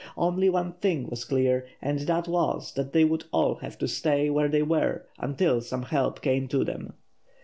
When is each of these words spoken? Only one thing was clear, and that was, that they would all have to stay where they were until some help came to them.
Only 0.17 0.49
one 0.49 0.71
thing 0.71 1.07
was 1.11 1.25
clear, 1.25 1.67
and 1.79 1.99
that 1.99 2.27
was, 2.27 2.73
that 2.73 2.91
they 2.91 3.03
would 3.03 3.25
all 3.31 3.57
have 3.57 3.77
to 3.77 3.87
stay 3.87 4.31
where 4.31 4.47
they 4.49 4.63
were 4.63 5.05
until 5.19 5.61
some 5.61 5.83
help 5.83 6.21
came 6.21 6.47
to 6.47 6.63
them. 6.63 6.93